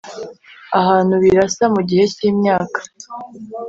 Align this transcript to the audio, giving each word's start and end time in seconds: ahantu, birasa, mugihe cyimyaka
ahantu, 0.79 1.13
birasa, 1.23 1.63
mugihe 1.73 2.03
cyimyaka 2.15 2.79